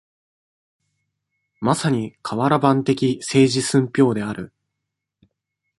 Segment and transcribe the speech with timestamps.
[1.59, 4.51] まさに、かわら版的政治寸評である。